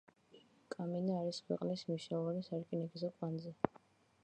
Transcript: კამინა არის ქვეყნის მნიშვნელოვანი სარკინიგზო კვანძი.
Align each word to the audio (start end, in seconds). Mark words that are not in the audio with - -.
კამინა 0.75 1.17
არის 1.23 1.41
ქვეყნის 1.51 1.85
მნიშვნელოვანი 1.91 2.43
სარკინიგზო 2.49 3.13
კვანძი. 3.21 3.57